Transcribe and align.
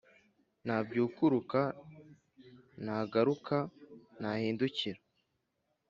nabyukuruka: 0.65 1.61
nagaruka, 2.85 3.57
nahindukira 4.21 5.01